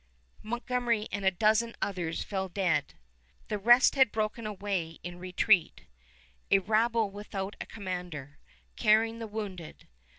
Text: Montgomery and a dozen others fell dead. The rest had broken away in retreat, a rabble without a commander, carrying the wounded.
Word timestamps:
Montgomery 0.41 1.07
and 1.11 1.25
a 1.25 1.29
dozen 1.29 1.75
others 1.79 2.23
fell 2.23 2.49
dead. 2.49 2.95
The 3.49 3.59
rest 3.59 3.93
had 3.93 4.11
broken 4.11 4.47
away 4.47 4.97
in 5.03 5.19
retreat, 5.19 5.83
a 6.49 6.57
rabble 6.57 7.11
without 7.11 7.55
a 7.61 7.67
commander, 7.67 8.39
carrying 8.75 9.19
the 9.19 9.27
wounded. 9.27 9.87